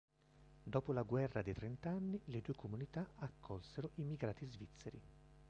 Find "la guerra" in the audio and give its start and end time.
0.93-1.43